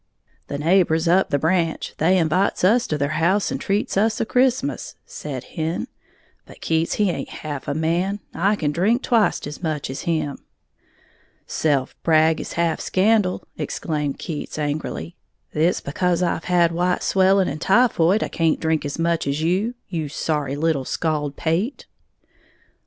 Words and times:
"The 0.47 0.57
neighbors 0.57 1.07
up 1.07 1.29
the 1.29 1.37
branch 1.37 1.93
they 1.99 2.17
invites 2.17 2.63
us 2.63 2.87
to 2.87 2.97
their 2.97 3.19
house 3.21 3.51
and 3.51 3.61
treats 3.61 3.95
us 3.97 4.19
a 4.19 4.25
Christmas," 4.25 4.95
said 5.05 5.43
Hen; 5.43 5.85
"but 6.47 6.59
Keats 6.59 6.95
he 6.95 7.05
haint 7.05 7.29
half 7.29 7.67
a 7.67 7.75
man, 7.75 8.19
I 8.33 8.55
can 8.55 8.71
drink 8.71 9.03
twict 9.03 9.45
as 9.45 9.61
much 9.61 9.91
as 9.91 10.01
him!" 10.09 10.39
"Self 11.45 11.95
brag 12.01 12.41
is 12.41 12.53
half 12.53 12.79
scandal," 12.81 13.43
exclaimed 13.59 14.17
Keats, 14.17 14.57
angrily; 14.57 15.17
"it's 15.53 15.81
because 15.81 16.23
I've 16.23 16.45
had 16.45 16.71
white 16.71 17.03
swelling 17.03 17.47
and 17.47 17.61
typhoid 17.61 18.23
I 18.23 18.27
can't 18.27 18.59
drink 18.59 18.83
as 18.83 18.97
much 18.97 19.27
as 19.27 19.43
you, 19.43 19.75
you 19.87 20.09
sorry 20.09 20.55
little 20.55 20.83
scald 20.83 21.35
pate!" 21.35 21.85